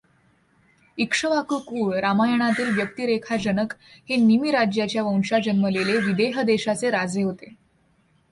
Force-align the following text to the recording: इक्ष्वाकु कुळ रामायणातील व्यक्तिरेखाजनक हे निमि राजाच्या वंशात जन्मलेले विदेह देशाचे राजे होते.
इक्ष्वाकु 0.97 1.57
कुळ 1.59 1.93
रामायणातील 1.99 2.69
व्यक्तिरेखाजनक 2.75 3.73
हे 4.09 4.15
निमि 4.15 4.51
राजाच्या 4.51 5.03
वंशात 5.03 5.39
जन्मलेले 5.45 5.97
विदेह 5.97 6.41
देशाचे 6.41 6.89
राजे 6.89 7.23
होते. 7.23 7.53